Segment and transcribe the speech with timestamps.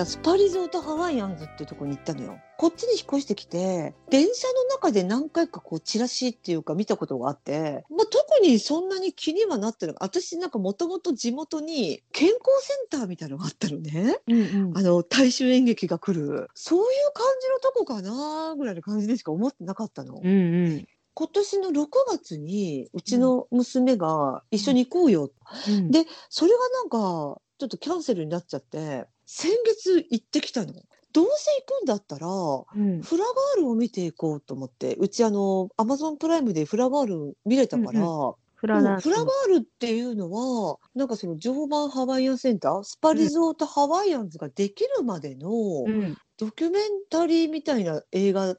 [0.00, 2.38] 間スパリゾートハワイアンズっていうところに行ったのよ。
[2.58, 14.18] こっちに引っ越してきて電車の中で何回かこうチラシっていうか見たことがあって、まあ、特にそんなに気にはなってる私なんかもともと地元に健康センターみたいなのがあったのね。
[14.28, 20.20] うんうんあの大衆演劇が来るそういう感じのとこかなぐらいの感じでしか思ってなかったの。
[20.22, 25.30] うんうん今年の6月にうちの娘が一緒に行こうよ、
[25.68, 30.72] うんでそれがなんかちょっとキャンセルになっちゃって先月行ってきたの。
[31.12, 33.00] どうせ行くんだったらうん。
[33.00, 39.00] フラガールを見ていこうと思ってうちあのアマゾンプライムでフラガール見れたから、うんフうんフラガー
[39.48, 45.50] ルっていうのはなんかその常磐ハワイアンセンタースパリゾートハワイアンズができるまでの
[45.86, 46.16] うん。
[46.36, 48.58] ドキュメンタリーみたいな映画なんと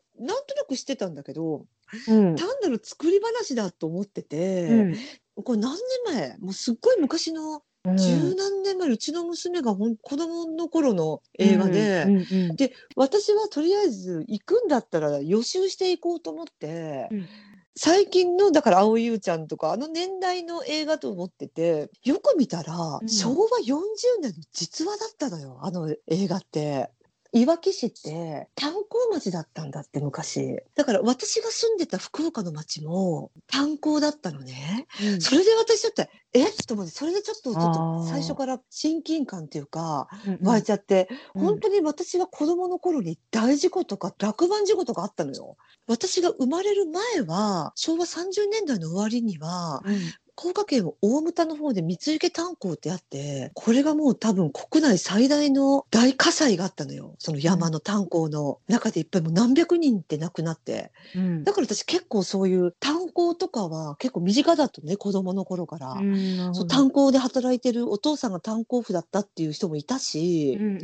[0.55, 1.65] なくしてたんだけど
[2.07, 2.35] うん。
[2.35, 4.95] 単なる作り話だと思ってて、うん。
[5.43, 6.37] これ何年前？
[6.39, 17.27] もうすっごい昔のうん十何年前、うちの娘が子供の頃の映画で、うんうんで私はとりあえず行くんだったら予習していこうと思って、うん。
[17.75, 23.09] 最近のだから蒼井優ちゃんとかあの年代の映画と思っててよく見たら、うん。
[23.09, 23.85] 昭和40
[24.21, 26.91] 年の実話だったのよあの映画って。
[27.33, 30.59] いわき市って炭鉱町だったんだって昔。
[30.75, 34.85] だから私が住んでた福岡の町も炭鉱だったのね。
[35.01, 35.21] うん。
[35.21, 36.49] それで私だってえ？
[36.49, 38.09] っと思ってそれでちょっとちょっあとー。
[38.09, 41.45] 最初から親近感っていうかうん湧いちゃって、うん。
[41.45, 45.55] 本当に私が子供の頃に大事故とか落盤事故とかあったのよ。
[45.87, 49.99] 私が生まれる前は昭和30年代の終わりにはうん
[50.41, 57.13] 福岡県大牟田の方で三池炭鉱ってあってこれがもう多分国内最大の大火災があったのよ。
[57.19, 60.91] その山の炭鉱の中でいっぱいもう何百人って亡くなって。
[61.15, 61.43] うん。
[61.43, 65.91] だから私結構そういう炭鉱とかは結構身近だったね子供の頃から。
[65.91, 70.81] うんそう炭鉱で働いてるお父さんが炭鉱夫だったっていう人もいたし、うんうん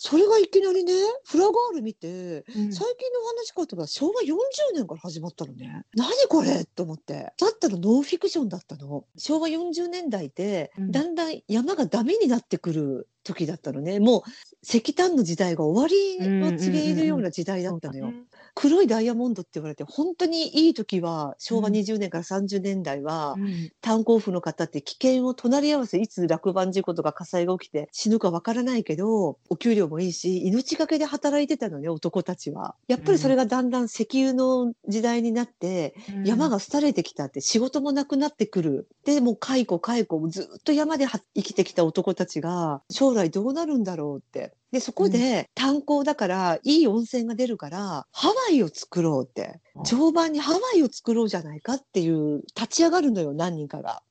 [0.00, 0.92] それがいきなりね
[1.24, 2.72] フラガール見てうん。
[2.72, 4.36] 最近のお話かとか昭和40
[4.74, 5.82] 年から始まったのね。
[5.94, 7.32] 何これと思って。
[7.36, 9.04] だったらノンフィクションだったの。
[9.16, 10.90] 昭和40年代でうん。
[10.92, 14.00] だんだん山がダメになってくる時だったのね。
[14.00, 14.22] もう
[14.62, 18.12] 石炭の時代が終わりを告げるような時代だったのよ、
[18.54, 21.74] 黒いダイヤモンドって言われて本当にいい時は昭和うん。
[21.74, 23.70] 20年から30年代は、うん。
[23.80, 32.74] 炭鉱夫の方って危険を隣り合わせいつ落盤事故とか火災が起きて死ぬかわからないけどお給料もいいし命がけで働いてたのね男たちは。
[32.88, 36.24] やっぱりそれがだんだん石油の時代になって、うん。
[36.24, 38.88] 山が廃れてきたって仕事もなくなってくる。
[39.04, 44.52] でもう解雇解雇ずっと山では生きてきた男たちが将来どうなるんだろうって。
[44.70, 54.02] でそこで炭鉱だからいい温泉が出るからハワイを作ろうってあ常磐にハワイを作ろうじゃないかっていう立ち上がるのよ何人かが。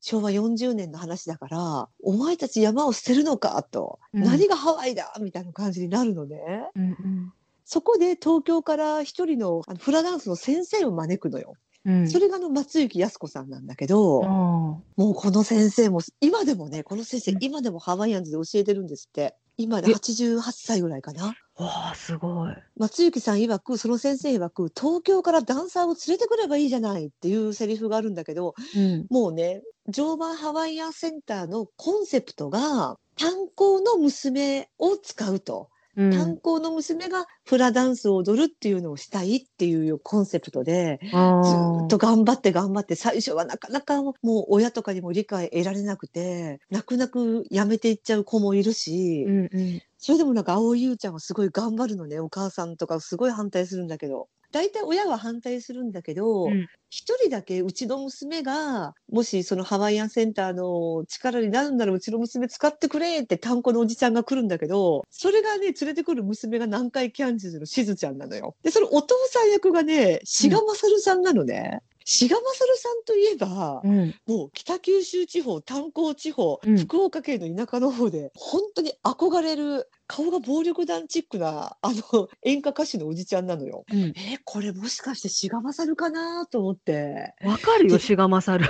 [0.00, 6.68] 昭和40年の話だからお前たち山を捨てるのかと、うん何がハワイだみたいな感じになるのね。
[6.76, 7.32] うんうん
[7.66, 11.54] そこで東京から一人のフラダンスの先生を招くのよ。
[11.84, 12.08] うん。
[12.08, 17.38] それがあの松雪靖子さんなんだけど、あもうこの先生も今でもねこの先生、うん。
[17.40, 19.36] 今でもハワイアンズで教えてるんですって。
[19.56, 19.94] 今でえ。
[19.94, 21.36] 88歳ぐらいかな。
[21.56, 22.54] ーわあすごい。
[22.76, 29.06] 松雪さん曰くその先生曰く東京からダンサーを連れてくればいいじゃないっていうセリフがあるんだけどうん。
[29.10, 35.68] もうね常磐ハワイアンセンターのコンセプトが炭鉱の娘を使うと。
[35.96, 36.10] うん。
[36.12, 44.14] 炭鉱の娘がフラダンスを踊るっていうのをしたいっていうコンセプトであずっと頑張って頑張って最初はなかなかもう
[44.48, 49.82] 親とかにも理解得られなくて泣く泣くやめていっちゃう子もいるし、うんうん。
[49.98, 52.20] それでもなんか蒼井優ちゃんはすごい頑張るのね。
[52.20, 67.66] お母さんとかすごい反対するんだけど大体親は反対するんだけどうん一、人だけうちの娘がもしそのハワイアンセンターの力になるならうちの娘使ってくれって炭鉱のおじちゃんが来るんだけどそれがね連れてくる娘が南海キャンディーズの？
[67.66, 68.54] しずちゃんなのよ。
[68.62, 71.80] でそのお父さん役がね志賀勝さんなのね。
[72.04, 74.14] 志賀勝さんといえば、うん。
[74.26, 76.78] もう北九州地方炭鉱地方、うん。
[76.78, 83.84] 福岡県の田舎の方で本当に憧れる顔が暴力団チックなあの演歌歌手のおじちゃんなのよ。
[83.90, 83.98] うん。
[84.16, 87.34] えこれもしかして志賀勝かなと思って。
[87.42, 88.64] わかるよ志賀勝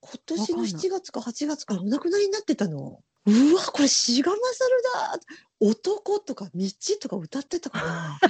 [0.00, 0.72] 今年のわかんない。
[0.72, 3.02] 7月か8月からお亡くなりになってたの。
[3.26, 5.20] うわこれ志賀勝だ
[5.60, 6.66] 男とか道
[7.00, 8.20] とか歌ってたかな？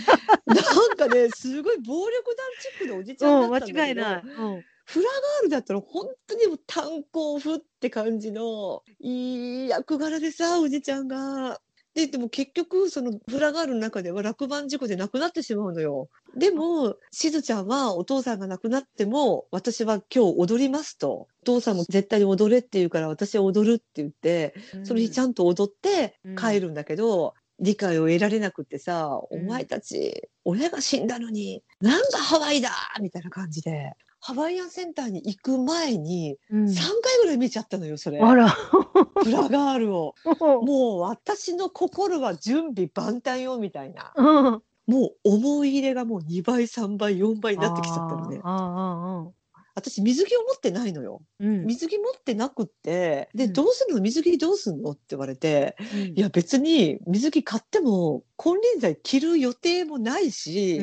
[0.55, 4.23] なんかねすごい暴力団チックなおじちゃんだったんだけど、間違いない。
[4.23, 4.27] う
[4.59, 4.65] ん。
[4.85, 11.61] フラガールだったら本当にもう炭鉱夫って感じのいい役柄でさおじちゃんが。
[11.99, 16.09] ででも結局そのフラガールの中では落盤事故で亡くなってしまうのよ。
[16.37, 21.27] でもしずちゃんはお父さんが亡くなっても私は今日踊りますと。
[21.43, 24.55] お父さんも絶対に踊れって言うから私は踊るって言って
[24.85, 32.71] その日ちゃんと踊って帰るんだけど、理解を得られなくってさ、うんお前たち親が死んだのになんだハワイだ
[33.01, 36.65] みたいな感じでハワイアンセンターに行く前にうん。
[36.65, 38.49] 3回ぐらい見ちゃったのよそれ、あら。
[38.49, 40.15] フラガールを。
[40.65, 44.13] もう私の心は準備万端よみたいな。
[44.17, 44.63] うん。
[44.87, 48.41] もう思い入れがもう2倍3倍4倍になってきちゃったのね。
[49.75, 51.23] 私水着を持ってないのよ。
[51.41, 51.67] ーうん。
[51.67, 53.53] 水着持ってなくってで、うん。
[53.53, 54.01] どうするの？
[54.01, 54.91] 水着どうすんの？
[54.93, 56.01] って言われてうん。
[56.17, 60.79] いや別に水着買っても金輪際着る予定もないし、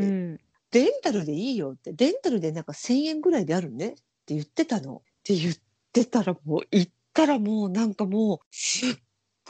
[0.80, 0.86] うん。
[0.86, 3.92] レンタルでいいよってレンタルでなんか1,000円ぐらいであるねっ
[4.26, 4.98] て言ってたの。
[4.98, 5.56] って言っ
[5.92, 8.96] てたらもう行ったらもうなんかもうすっ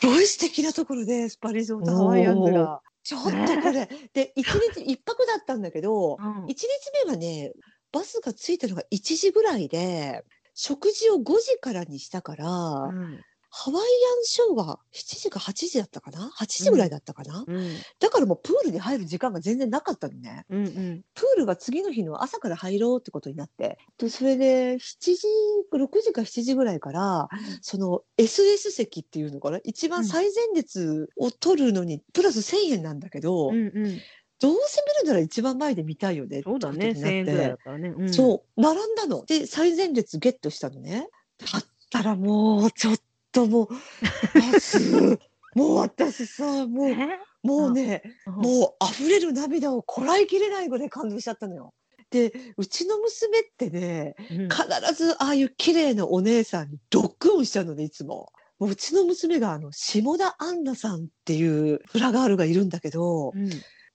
[0.02, 2.82] ごい素敵なところでスパリゾートハワイアンズが。
[3.04, 6.66] ちょっとこれ で一日一泊だったんだけどうん1日
[7.06, 7.54] 目はね
[7.92, 10.26] バスが着いたのが1時ぐらいで
[10.56, 13.22] 食事を5時からにしたから、うん
[13.58, 13.88] ハワイアン
[14.26, 17.78] ショーが7時か8時だったかな？8時ぐらいだったかな、うん。
[18.02, 20.46] だからもうプールに入る時間が全然なかったのね。
[20.50, 20.66] うん。
[20.66, 21.02] うん。
[21.14, 25.28] プールが次の日の朝から入ろうってことになってとそれで7時
[25.74, 27.30] 6時か7時ぐらいから
[27.62, 29.60] その SS 席っていうのかな？
[29.64, 33.56] 一番最前列を取るのにプラス1,000円なんだけど、うん。
[33.56, 34.02] うん。
[34.42, 36.92] どうせ見るなら一番前で見たいよねそうだね。
[36.92, 37.94] ってことになって千円ぐらいだったらね。
[37.98, 41.08] うんそう並んだので最前列ゲットしたのね
[41.40, 42.98] だったらもうちょっ
[43.36, 43.70] ともう
[45.60, 47.20] もう私さもうえ？
[47.44, 51.74] もうねうんもう溢れる涙をこらえきれないぐらい感動しちゃったのよ。
[52.12, 54.64] でうちの娘ってねうん必
[54.96, 58.32] ずああいう綺麗なお姉さんにロックオンしちゃうのねいつも。
[58.58, 63.50] もううちの娘があの下田杏奈さんっていうフラガールがいるんだけどうん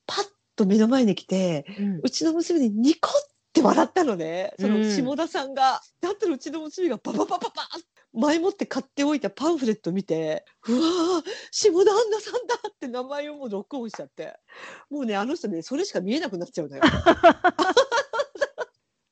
[0.07, 1.65] パッと目の前に来て
[2.03, 3.13] うちの娘にニコっ
[3.55, 5.81] て笑ったのねそうんの下田さんが。
[6.01, 7.81] だったらうちの娘がパパパパパッ
[8.13, 14.37] 前もって買っておいたパンフレット見てうわー下田杏奈さんだって名前をもうロックオンしちゃって
[14.91, 16.83] もうねあの人ねそれしか見えなくなっちゃうのよ。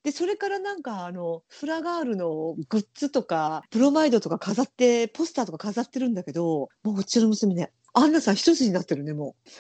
[0.03, 9.50] でそれからなんかあのフラガールのグッズとかプロマイドとか飾ってポスターとか飾ってるんだけどもううちの娘ねアンナさん一つになってるねもう。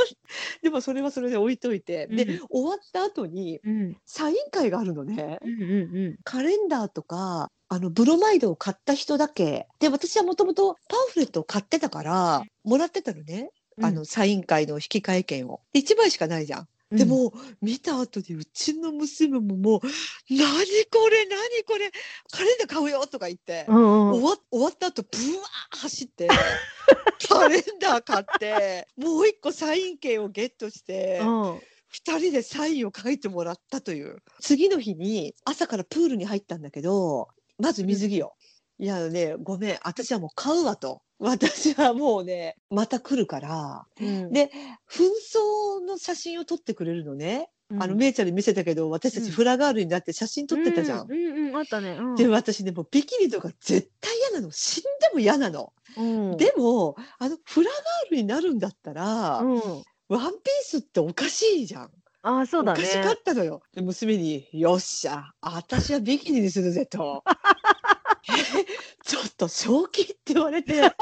[0.62, 3.96] でもそれはそれで置いといて、でうん終わった後にうん。
[4.04, 5.38] サイン会があるのね。
[5.42, 5.62] うん。
[5.62, 6.18] うん。
[6.24, 16.68] カレンダーとかあのブロマイドを買った人だけで私はもともとパンフレットを買ってたからもらってたのね、うんあのサイン会の引換券をで1枚しかないじゃん。
[16.94, 19.80] うんで、も見た後にうちの娘ももう
[20.30, 20.46] 「何
[20.86, 21.90] これ何これ
[22.30, 25.08] カレンダー買うよ」とか言って、うんうん終わ終わった後ブ
[25.38, 26.28] ワー走って
[27.28, 31.20] カレンダー買ってもう一個サイン券をゲットして。
[31.22, 31.60] うん。
[31.94, 38.34] 2人でサインを書いてもらったという次の日に朝からプールに入ったんだけどまず水着よ、
[38.78, 44.50] いやねごめん私はもう買うわと 私はもうねまた来るからうんで
[44.90, 51.06] 紛争の写真を撮ってくれるのね、あのうんめいちゃんに見せたけど私たうんちフラガールになって写真撮ってたじゃん。
[51.06, 51.96] うんうんうん、あったね。
[51.98, 55.72] うんで私ねもうビキニとか絶対嫌なの死んでも嫌なの。
[55.96, 59.60] うんでもあのフラガールになるんだったら、うん。
[60.08, 61.90] ワンピースっておかしいじゃん。
[62.22, 62.80] ああ、そうだね。
[62.80, 63.62] おかしかったのよ。
[63.72, 67.30] で娘に「よっしゃ私はビキニにするぜ」と「え
[69.04, 70.94] ちょっと正気?」って言われて「あ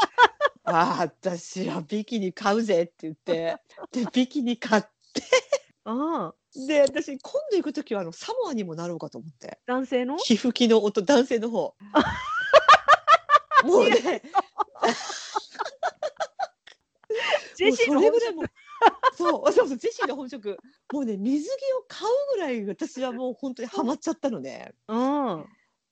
[0.65, 3.57] あ私はビキニ買うぜ」って言って
[3.93, 4.83] でビキニ買っ
[5.85, 6.35] ああ、
[6.67, 9.59] て私今度行く時はあのサモアにもなろうかと思って。
[9.67, 10.17] 男性の？
[10.19, 11.75] 皮膚機の音男性の方。
[13.65, 14.23] もうね。
[17.57, 18.13] ジェシーのもう
[19.17, 20.57] そうそうそうそうジェシーの本職。
[20.93, 24.73] もうね水着を買うぐらい私はもう本当にハマっちゃったのね。
[24.89, 25.47] うん。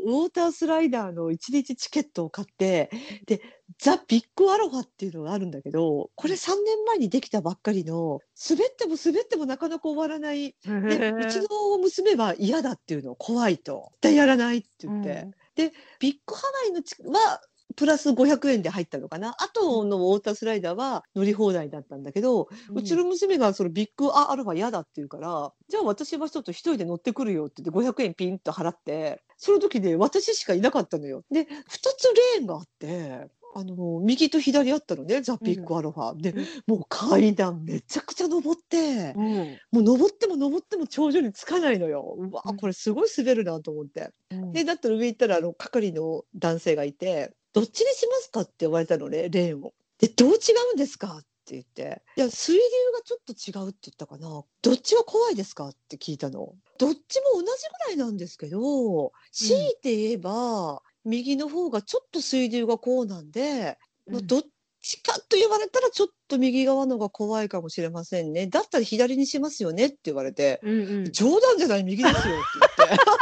[0.05, 2.91] ウォータースライダーの1日チケットを買って
[3.27, 3.41] で
[3.79, 13.91] ザ・ビッグアロハっていうのがあるんだけどこれ3年前にできたばっかりの滑っても滑ってもなかなか終わらないでうちの娘は嫌だっていうの怖いと。
[13.93, 17.41] 絶対やらないって言って、でビッグハワイのチは
[17.77, 19.37] プラス500円で入ったのかな？
[19.39, 31.23] あとのウォータースライダーは乗り放題だったんだけど、うちの娘がそのビッグアロハ嫌だって言うからじゃあ私はちょっと一人で乗ってくるよって言って500円ピンと払ってその時で私しかいなかったのよ。
[31.31, 39.59] で2つレーンがあってあの右と左あったのねザ・ビッグアロハ、でうんもう階段めちゃくちゃ登ってうん。
[39.73, 42.15] もう登っても登っても頂上につかないのよ。
[42.17, 44.11] うわうんこれすごい滑るなと思って。
[44.31, 49.73] うんでだったら上行ったらあの係の男性がいて「どっちにしますか?」って言われたのねレーンを。
[49.99, 50.35] で「どう違
[50.73, 52.61] うんですか?」って言って「いや水流
[52.95, 56.55] がちょっと違う」って言ったかな「どっちが怖いですか?」って聞いたの。
[56.79, 63.77] どっちも同じぐらいなんですけど強いて言えば、右の方がちょっと水流がこうなんで、
[64.07, 64.43] まあうんどっ
[64.83, 68.47] ちかと言われたらちょっと右側のが怖いかもしれませんね。
[68.47, 71.13] だったら左にしますよねって言われて、うんうん。
[71.13, 73.05] 冗談じゃない右ですよって言って。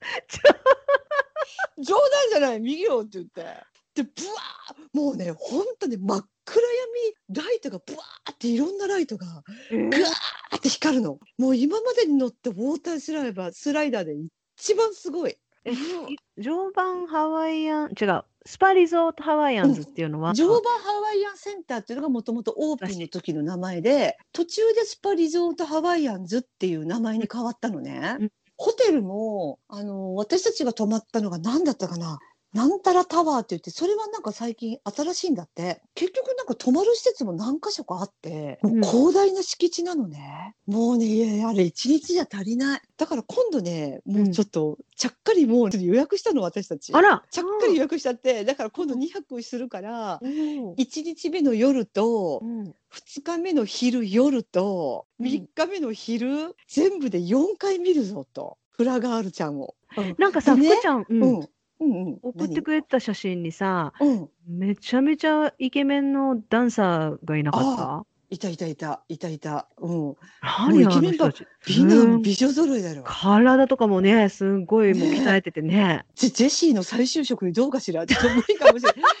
[2.38, 3.42] じゃない右よって言って。
[3.94, 6.62] で、ブワーもうね、ほんとね、真っ暗
[7.28, 11.18] 闇、ライトがブワーっていろんなライトがえーぐわーって光るの。
[11.38, 14.14] もう今までに乗ってウォータースライダースライダーで
[14.58, 15.36] 一番すごい。
[15.66, 15.72] え
[16.36, 28.16] 常磐ハワイアン、違う、スパリゾートハワイアンズっていうのは、常磐ハワイアンセンターっていうのがもともとオープンの時の名前で途中でスパリゾートハワイアンズっていう名前に変わったのね。
[28.20, 28.32] うん
[28.64, 32.18] ホテルもあの私たちが泊まったのが何だったかな？
[32.54, 35.82] なんたらタワーって言ってそれはなんか最近新しいんだって。
[35.96, 42.82] 結局なんか泊まる施設も何箇所かあってもう広大な敷地なのね、もうねいやあれ一日じゃ足りない。
[42.96, 46.92] だから今度ねもうちょっとちゃっかりもう予約したの私たち。
[46.94, 50.72] あら、ちゃっかり予約しちゃってだから今度2泊するからうん。
[50.74, 52.74] 1日目の夜とうん。
[52.92, 55.26] 2日目の昼夜とうん。
[55.26, 58.58] 3日目の昼、全部で4回見るぞと。
[58.70, 59.74] フラガールちゃんを。
[60.18, 61.22] なんかさ、でね福ちゃん、うん。
[61.22, 61.48] うん
[61.80, 64.08] うんうん、送ってくれた写真にさ、何？
[64.10, 68.06] うん、めちゃめちゃイケメンのダンサーがいなかった？
[68.30, 69.68] いたいたいたいたいた。
[69.78, 71.46] うん、何あもうイケメンばの人たち。
[71.66, 73.02] 美うん男美女揃いだろ。
[73.04, 76.04] 体とかもね、すごいもうね鍛えててね。
[76.14, 78.06] ジェジェシーの再就職にどうかしら？
[78.06, 79.12] ちょっと無理かもしれない。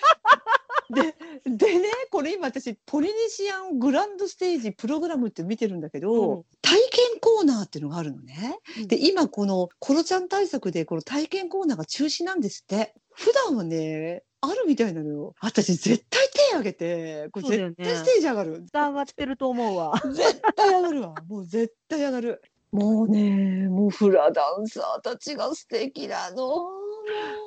[0.90, 1.14] で
[1.44, 8.58] でねこれ今私ポリネシアングランドステージプログラムって見てるんだけど、うん体験コーナーっていうのがあるのね。
[8.78, 12.94] うんで今このコロちゃん対策でこの体験コーナーが中止なんですって。
[13.12, 15.34] 普段はねあるみたいなのよ。
[15.40, 18.64] 私絶対手挙げてこれ絶対ステージ上がる。
[18.72, 19.92] 上がってると思うわ。
[20.04, 21.14] 絶対上がるわ。
[21.28, 22.42] もう絶対上がる。
[22.74, 26.46] もうね、もうフラダンサーたちが素敵なの。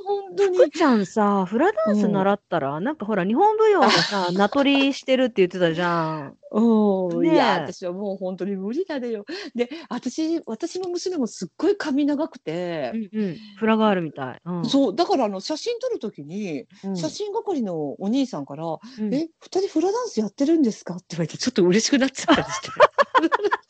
[0.05, 0.57] 本当に。
[0.57, 6.38] 福ちゃんさ、フラダンス習ったら、なんかほら、日本舞踊でさ、 名取りしてるって言ってたじゃん。
[6.51, 9.25] うん、ねえいや、私はもう本当に無理だねよ。
[9.53, 13.38] で、私、私の娘もすっごい髪長くてう、んうん。
[13.57, 14.41] フラガールみたい。
[14.46, 14.65] うん。
[14.65, 20.96] そう、だからあの写真撮るときに、うん写真係のお兄さんから、うんえ、二人フラダンスやってるんですか？
[20.96, 22.69] って言われて、ちょっと嬉しくなっちゃったりして。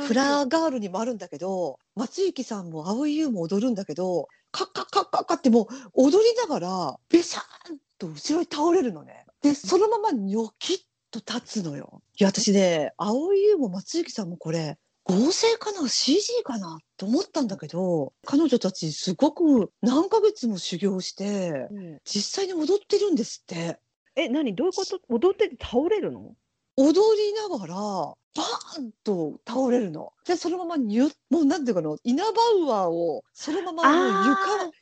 [0.00, 9.24] フラガールにもあるんだけど松雪さんも蒼井優も踊るんだけどカッカッカッカッカッってもう踊りながらベシャーンと後ろに倒れるのね。
[9.42, 10.78] でそのままニョキッ
[11.10, 12.02] と立つのよ。
[12.18, 16.78] いや私ね蒼井優も松雪さんもこれ合成かな？CG かな？
[16.96, 21.98] と思ったんだけど彼女たちすごく何ヶ月も修行してうん。
[22.04, 23.78] 実際に踊ってるんですって。
[24.16, 24.54] え、何？
[24.54, 25.00] どういうこと？
[25.08, 26.34] 踊ってて倒れるの？
[26.76, 30.12] 踊りながらバーンと倒れるの。
[30.26, 32.34] でそのままニュッもうなんていうかなイナバウ
[32.70, 34.30] アーをそのままもう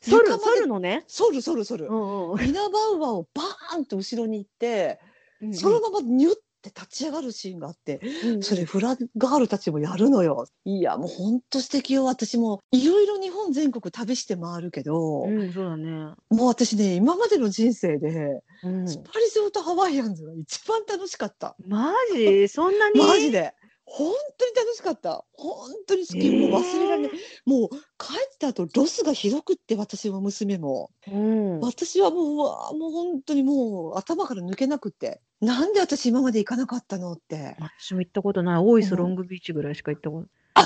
[0.07, 1.05] 床床まで反るのね？
[1.09, 1.91] 反る反る反る。
[1.91, 4.99] んうんイナバウアーをバーンと後ろに行って、
[5.41, 5.55] うん。
[5.55, 6.31] そのままニュ
[6.68, 10.46] ッて立ち上がるシーンがあって、うんそれフラガールたちもやるのよ。
[10.64, 16.14] いやもうほんと素敵よ私もいろいろ日本全国旅して回るけど、うん、そうだね。
[16.30, 21.56] もう私ね今までの人生で、うんスパリゾートハワイアンズが一番楽しかった。
[21.66, 22.49] マジ？
[22.49, 23.00] そんなに？
[23.00, 23.54] マジで。
[23.88, 25.25] 本当に楽しかった。
[25.32, 26.30] 本当に好き。
[26.50, 27.12] もう忘れられない。
[27.46, 30.90] もう帰った後ロスがひどくって私も娘も。
[31.06, 31.61] うん。
[31.61, 35.20] 私はもううわもう本当にもう頭から抜けなくって。
[35.40, 37.57] なんで私今まで行かなかったのって。
[37.61, 38.59] 私も行ったことない。
[38.59, 40.64] 大磯ロングビーチぐらいしか行ったことあ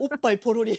[0.00, 0.78] のおっぱいポロリ。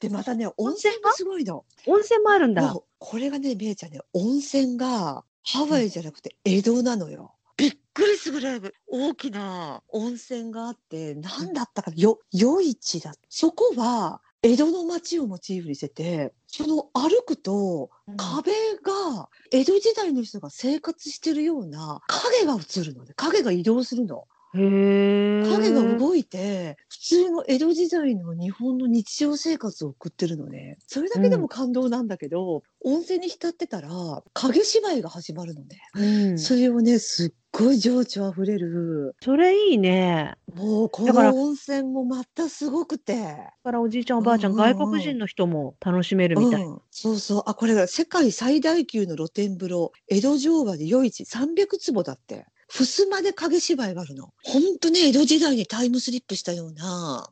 [0.00, 1.64] でまたね温泉がすごいの。
[1.86, 2.76] 温泉もあるんだ。
[2.98, 7.34] これがねめいちゃんね温泉がハワイじゃなくて江戸なのよ。
[7.56, 24.28] びっくりするぐらい大きな温泉があって何だったかなよ夜市だそこは江戸の町をモチーフにしててその歩くと壁が江戸時代の人が生活してるような影が映るので影が移動するの。
[24.54, 30.78] 影が動いて普通の江戸時代の日本の日常生活を送ってるのね。
[30.86, 36.38] それだけでも感動なんだけど、温泉に浸ってたら影芝居が始まるのね、うん。
[36.38, 39.16] それをねすっごい情緒あふれる。
[39.22, 40.34] それいいね。
[40.54, 43.16] もうこの温泉もまたすごくて。
[43.16, 44.76] だからおじいちゃんおばあちゃん、うんうんうん。
[44.76, 46.62] 外国人の人も楽しめるみたい。
[46.62, 47.42] うん、そうそう。
[47.46, 52.46] あこれが世界最大級の露天風呂江戸城和で夜市300坪だって
[52.76, 57.30] 襖で影芝居があるのほんとね江戸時代にタイムスリップしたような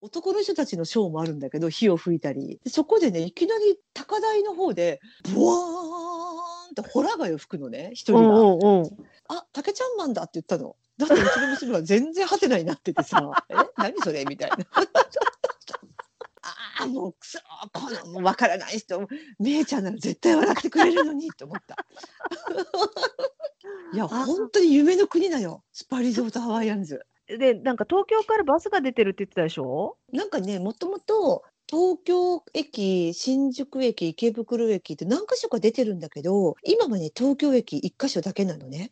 [0.00, 5.00] 男の人たちのショーもあるんだけど火を吹いたりでそこでねいきなり高台の方で
[5.34, 8.20] ブワーンってホラ貝を吹くのね一人が。
[8.20, 8.90] うんうんうん。
[9.28, 10.76] あ、竹ちゃんマンだって言ったの。
[10.98, 14.24] だってうちの娘は全然ハテナになっててさ、 え、何それ？
[14.24, 14.56] みたいな。
[16.42, 17.38] ああ、もうくそ
[17.72, 19.06] このもう分からない人
[19.38, 21.76] めいちゃんなら絶対笑ってくれるのにと思った。
[23.92, 27.00] いやあ本当に夢の国だよスパリゾートハワイアンズ。
[27.26, 29.96] で、なんか東京からバスが出てるって言ってたでしょ？
[30.12, 38.90] なんかねもともと東京駅新宿駅池袋駅って何箇所か出てるんだけど今はね東京駅1箇所だけなのね。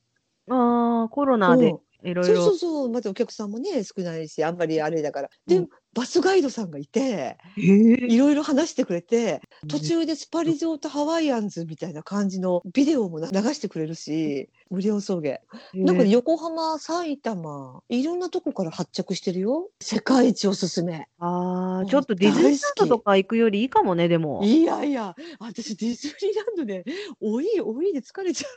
[0.49, 1.75] ああ、コロナで
[2.05, 2.45] いろいろ。
[2.45, 5.31] そうそうまたお客さんもね少ないしあんまりあれだから。
[5.47, 7.61] で、うんバスガイドさんがいてえ。
[7.61, 15.39] ーいろいろ話してくれて途中でスパリゾートハワイアンズみたいな感じのビデオもな流してくれるし無料送迎。
[15.75, 19.69] なんかね横浜埼玉いろんなとこから発着してるよ。
[19.81, 21.09] 世界一おすすめ。
[21.19, 24.43] ああ、うんちょっとディズニーランドとか行くよりいいかもね、でも。
[24.45, 26.85] いやいや私ディズニーランドで
[27.21, 28.49] おいおいで疲れちゃ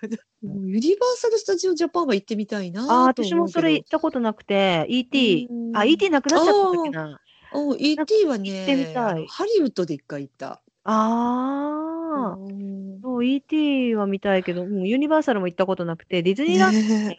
[0.43, 0.45] う。
[0.45, 5.77] もうユニバーサル・スタジオ・ジャパンは行ってみたいなああ、と私もそれ行ったことなくて、ET う、ん。
[5.77, 7.19] あ、ET なくなっちゃったんだっけな。
[7.53, 8.85] うん ET はね
[9.29, 10.61] ハリウッドで一回行った。
[10.83, 12.99] ああ、うん。
[13.03, 17.17] そう ET は見たいけど、うんユニバーサルも行ったことなくて、ディズニーランド、ね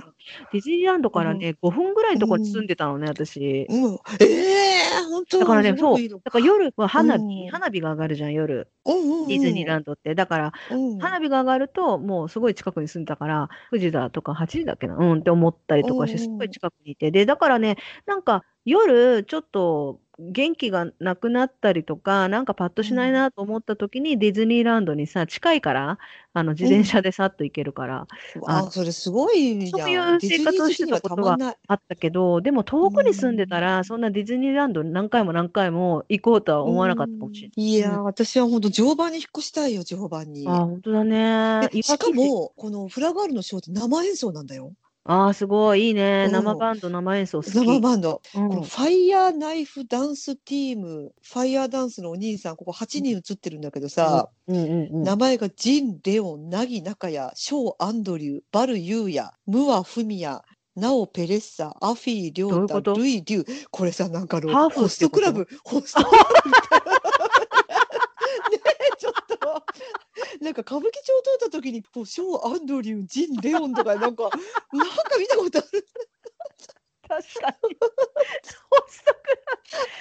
[0.52, 3.66] ディズニーランドからね、5分ぐらいのところに住んでたのね、私。
[3.68, 5.38] うん、ええ本当？
[5.40, 7.50] だからね、そう、だから夜は花火、うん。
[7.50, 8.68] 花火が上がるじゃん、夜。
[8.84, 9.28] うんうんうん。
[9.28, 10.14] ディズニーランドって。
[10.16, 10.98] だから、うん。
[10.98, 17.12] 花火が上がると、もうすごい近くに住んでたから、9時だとか8時だっけな、うんって思ったりとかして、うんすごい近くにいて。
[17.12, 25.98] で、だからね、なんか夜、ちょっと元気がなくなったりとか、なんかパッとしないなと思った時に、ディズニーランドにさ、近いから、
[26.34, 28.08] あの、自転車でさっと行けるから、
[28.44, 29.92] あ、それすごいじゃん。
[30.02, 37.56] そういう生活をしてたことはあったけど、でも遠くに住んでたら、そんなディズニーランドに何回も何回も行こうとは思わなかったかもしれない。
[37.56, 40.48] いやー、私は本当常磐に引っ越したいよ、常磐に。
[40.48, 41.70] あ、本当だね。
[41.70, 44.74] でしかも、このフラガールのショーって生演奏なんだよ。
[45.04, 46.26] ああ、すごい、いいね。
[46.26, 47.50] うん生バンド、生演奏好き。
[47.52, 48.22] 生バンド。
[48.34, 55.02] うんこのファイヤーナイフダンスティーム、ファイヤーダンスのお兄さん、ここ8人映ってるんだけどさ、うんうんうん。
[55.02, 60.42] 名前がジン・レオン、ナギ・ナカヤ、ショー・アンドリュー、バル・ユーヤ、ムア・フミヤ、
[60.76, 62.94] ナオ・ペレッサ、アフィー・リョータ、どういうこと？
[62.94, 63.66] ルイ・デュー。
[63.72, 66.92] これさ、なんかあのハーフってことホストクラブ、ホストクラブみたいな。
[68.50, 68.60] ね
[68.94, 69.64] え、ちょっと。
[70.42, 71.02] なんか歌舞伎町
[71.40, 74.24] 通った時に、こうショー・アンドリュー、ジン・レオンとか、なんか、
[74.72, 75.86] なんか見たことある。
[77.08, 77.76] 確かに。
[78.70, 79.20] ホストク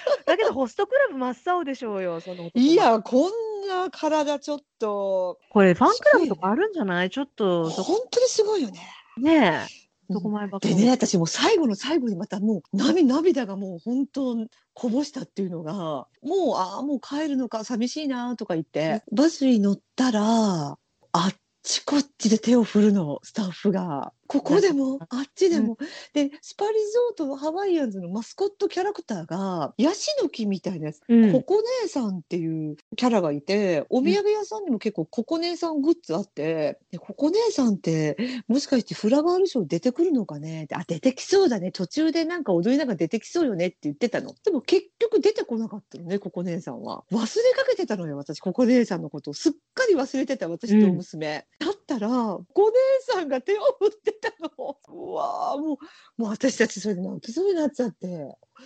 [0.08, 0.24] ラブ。
[0.24, 7.10] だけど、ホストクラブ真っ青でしょうよ、その男いや、こんな体ちょっと、これ、ファンクラブとかあるんじゃない？
[7.10, 8.80] ちょっと、そ本当にすごいよね。
[9.18, 9.81] ねえ。
[10.12, 10.76] そこ前ばっかり。
[10.76, 24.12] でね、私もう最後の最後にまたもう涙涙がもう本当こぼしたっていうのが、もう、ああ、もう帰るのか寂しいなとか言って、バスに乗ったら、あっちこっちで手を振るの、スタッフが。
[24.32, 25.76] ここでも、あっちでも？
[26.14, 31.00] で、スパリゾートのハワイアンズのマスコットキャラクターが、ヤシの木みたいなやつ。
[31.08, 38.16] うんココ姉さんっていうキャラがいて、お土産屋さんにも結構ココ姉さんグッズあって、でココ姉さんって
[38.48, 40.64] もしかしてフラガールショー出てくるのかね？
[40.64, 41.72] ってあ、出てきそうだね。
[41.72, 44.34] 途中でなんか踊りながら出てきそうよねって言ってたの。
[44.44, 47.04] でも結局出てこなかったのね、ココ姉さんは。
[47.12, 49.34] 忘れかけてたのよ、私、ココ姉さんのことを。
[49.34, 51.46] すっかり忘れてた、私とお娘。
[51.58, 52.76] だったら、ココ姉
[53.14, 54.78] さんが手を振ってたの。
[54.88, 58.06] うわーもう、もう私たちそれで泣きそうになっちゃって。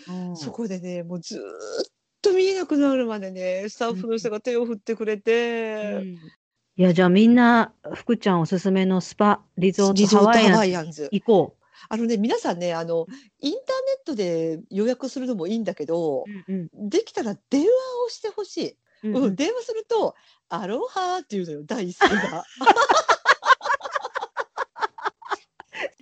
[0.08, 1.42] うんそこでね、もうずーっ
[2.22, 6.18] と見えなくなるまでね、スタッフの人が手を振ってくれて、うん
[6.78, 11.08] いや、じゃあみんな、福ちゃんおすすめのスパ、リゾートハハワイアンズ。
[11.10, 11.56] 行こ
[11.88, 13.06] あのね、皆さんね、あの、
[13.40, 13.62] インターネ
[14.02, 17.68] ットで予約するのもいいんだけどう。、うんできたら電話
[18.06, 18.76] をしてほしい。
[19.04, 20.14] うんうん、電話すると、
[20.50, 22.44] アロハーっていうのよ、第一声が。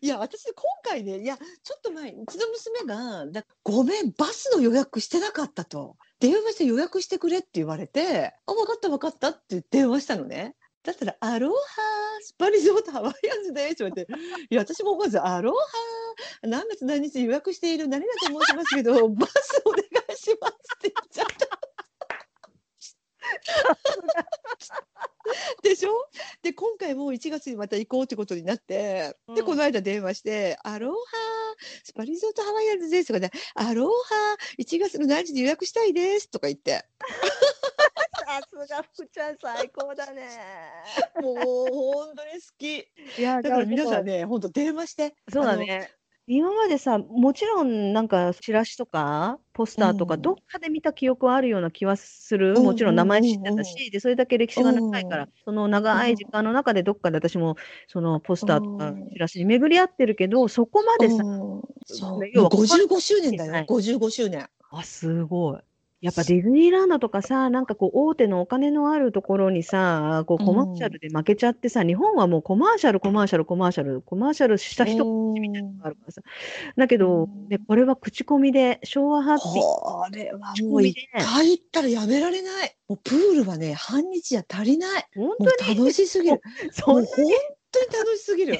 [0.04, 5.96] いや、私、今回ね、いや、ちょっと前、うちの娘が、だごめん、バスの予約してなかったと。
[6.20, 10.56] 電話して予約してくれって言われて、あ、分かった分かったって電話したのね。
[10.82, 14.12] だったら、アロハー、スパリゾートハワイアンズですって言われて、
[14.50, 21.58] いや、私も思わず、アロハー、何月何日予約している何々と申しますけど、バスお願いしますって言っちゃった。
[25.62, 25.90] でしょ？
[26.44, 30.96] で今回も1月にまた行こうってことになって、でうんこの間電話して「アロハ
[31.82, 36.84] スパリゾートハワイアンズです」とかで「アロハ1月の何時に予約したいです」とか言って
[38.26, 40.28] さすが福ちゃん最高だね。
[41.22, 41.36] もう
[41.72, 44.18] 本当に好きいや、だから皆さんね。
[44.18, 45.90] ね本当電話してそうだね。
[46.26, 50.22] 今までさ、もちろんなんかチラシとかポスターとかうん。
[50.22, 52.54] どっかで見た記憶はあるような気はする。
[52.56, 57.56] うんもちろん名前知ってうんうんたし、で、それだけ歴史が長いから、その長い時間の中でどっかで私も
[57.88, 59.10] そのポスターとかうん。
[59.12, 61.62] チラシに巡り合ってるけど、そこまでさ、うん。
[61.84, 62.20] そう。
[62.20, 63.52] ね要はもう55周年だよ。
[63.52, 63.66] はい。
[63.66, 64.48] 55周年。
[64.70, 65.60] あ、すごい。
[66.04, 76.20] やっぱディズニーランドとかさ、なんかこう大手のお金のあるところにさ、こうコマーシャルで負けちゃってさ、日本はもうコマーシャル、コマーシャル、コマーシャル、コマーシャルした人みたいなのがあるからさ。
[76.76, 79.52] だけど、ね、これは口コミで、昭和ハッピー。
[79.54, 82.76] これはもう一回行ったらやめられない。
[82.86, 85.06] もうプールはね、半日じゃ足りない。
[85.16, 85.78] 本当に？
[85.78, 86.42] 楽しすぎる。
[86.70, 87.06] そう本
[87.74, 88.58] 当に楽しすぎる。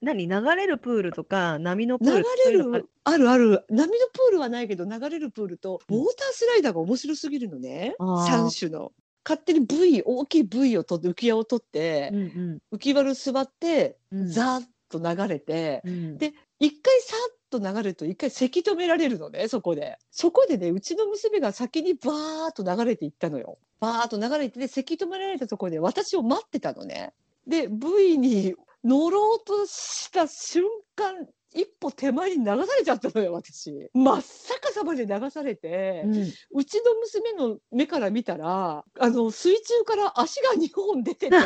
[0.00, 0.28] 何？
[0.28, 3.64] 流れるプールとか、波のプー流ルれそういうのる、あるある。
[3.68, 7.94] 波のプールはないけど、流れるプールと、ウォータースライダーが面白すぎるのね。
[7.98, 8.92] あー三種の。
[9.24, 14.28] 勝手に部位、大きい部位を取って、浮き輪を取ってう、ん浮き輪に座って、うんうん。
[14.28, 27.12] ザーッと流れて、うんで一回さっと流れると一回せき止められるのねそこでそこでねうちの娘が先にバーッと流れていったのよバーッと流れてでせき止められたところで私を待ってたのね
[27.46, 28.54] で V に
[28.84, 30.64] 乗ろうとした瞬
[30.96, 33.70] 間一歩手前に流されちゃったのよ私。
[33.94, 36.32] 真っ逆さまで流されて、うん。
[36.52, 41.36] うちの娘の目から見たらあの水中から足が2本出てて。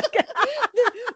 [0.00, 0.18] っけ？
[0.18, 0.26] 浮き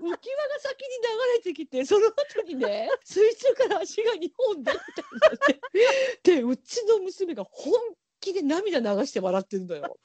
[0.00, 5.38] 輪が先に流れてきてその後にね水中から足が2本出てたんだっ
[6.22, 6.32] て。
[6.36, 7.74] でうちの娘が本
[8.26, 9.96] 気で涙流して笑ってるのよ。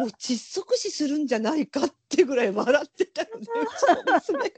[0.00, 4.50] もう窒息死するんじゃないかってぐらい笑ってたよねうちの娘が。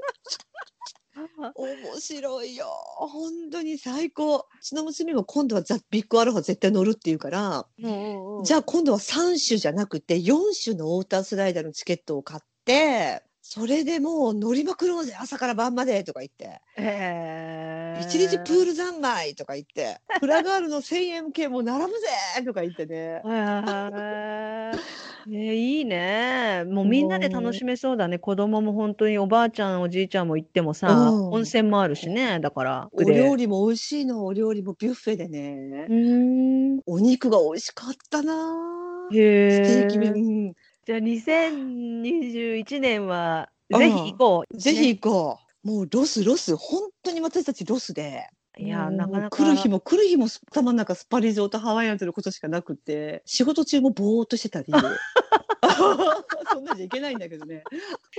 [1.55, 22.07] 面白いよ本当に最高うちの娘も今度はザ・ビッグアロハ絶対乗るって言うからじゃゃあ今度は3種じゃなくて4種のウォータースライダーのチケットを買ってそれでもう乗りまくろうぜ朝から晩までとか言ってえ一日プール三昧とか言ってフラガールの1000円券も並ぶぜ
[22.43, 24.79] とか言ってねへー
[25.27, 26.65] ねいいね。
[26.67, 28.19] もうみんなで楽しめそうだね。
[28.19, 32.41] 子供も本当におばあちゃん、おじいちゃんも行ってもさ、うん温泉もあるしね。
[32.41, 32.89] だから。
[32.93, 36.81] お料理も美味しいのお料理もビュッフェでねうーん。
[36.87, 39.51] お肉が美味しかったなへえ。
[39.51, 40.17] ステーキ麺、う
[40.51, 40.53] ん
[40.87, 44.59] じゃあ2021年はうんぜひ行こう。
[44.59, 45.69] ぜひ行こう。
[45.69, 48.29] もうロスロス本当に私たちロスで。
[48.59, 49.37] いや、なかなか。
[49.37, 53.23] 来る日も来る日も頭の中スパリゾートハワイアンズのことしかなくって。
[53.25, 54.67] 仕事中もぼーっとしてたり
[56.53, 57.65] そんなんじゃいけないんだけどね。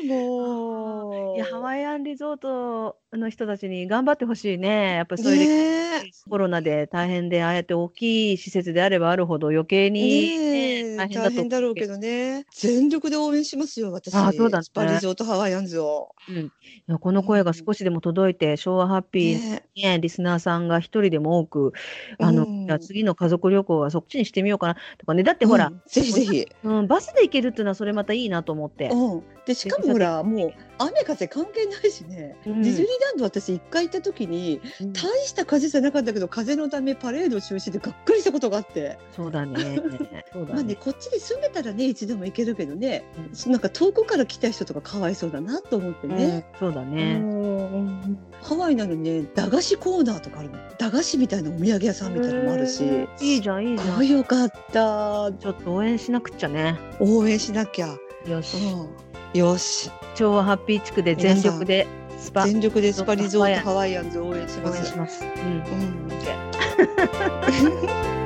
[0.05, 1.35] もう。
[1.35, 4.95] いや、ハワイアンリゾートの人たちに頑張ってほしいね。
[4.95, 6.29] やっぱそういう歴ねえ。
[6.29, 12.45] コロナで大変で、ああやって大きい施設であればあるほど余計に、ねえ大変だ大と変だろうけどね。
[12.51, 14.13] 全力で応援しますよ私。
[14.15, 14.65] あそうだね。
[14.93, 16.15] リゾートハワイアンズを、
[16.87, 21.73] うん、この声が少しでも届いて、昭和ハッピーねね、リスナーさんが一人でも多く、
[22.19, 22.79] あの、うん。
[22.79, 25.23] 次の家族旅行はそっちにしてみようかなとかね。
[25.23, 25.81] だってほら、うん。
[25.87, 28.89] ぜひぜひ、うん、バスで行けるっていうのはそれまたいいなと思って。
[28.89, 39.79] うん、でしかもほらもう雨風関係ないしね、うんディズニーランド私一回行った時にうん大した風じゃなかったけど風のためパレード中止でがっかりしたことがあってそうだね。
[40.33, 40.75] そうだまあねね。
[40.75, 43.05] こっちに住んでたらねいつでも行けるけどね
[43.45, 46.45] うんなんか遠くから来た人とかかわいそうだなと思ってうんね。
[46.59, 47.21] そうだうね。
[47.65, 52.83] んハワイなのにね駄菓子コーナーとかあるの駄菓子みたいなお土産屋さんみたいなのもあるし
[53.19, 53.97] いいじゃん、いいじすゃん。
[53.97, 56.77] ごいよかったちょっと応援しなくっちゃね。
[56.99, 57.95] 応援しなきゃ、
[58.27, 58.57] よし。
[58.57, 65.23] うん、よし昭和ハッピー地区で全力でスパ全力でスパリゾートハワイアンズ応援し応ます援します。
[65.23, 65.29] うん。
[65.29, 66.05] うん